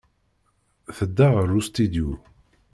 [0.97, 2.09] Tedda ɣer ustidyu.